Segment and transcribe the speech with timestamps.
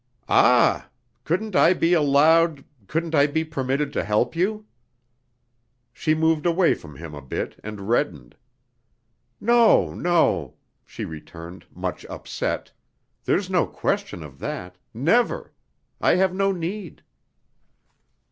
[0.27, 0.89] "Ah!
[1.25, 4.65] couldn't I be allowed, couldn't I be permitted to help you?"
[5.93, 8.35] She moved away from him a bit and reddened:
[9.39, 10.55] "No, no,"
[10.87, 12.71] she returned, much upset,
[13.25, 14.75] "there's no question of that....
[14.91, 15.53] Never!...
[15.99, 17.03] I have no need...."